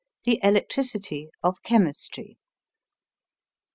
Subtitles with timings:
[0.23, 2.39] THE ELECTRICITY OF CHEMISTRY.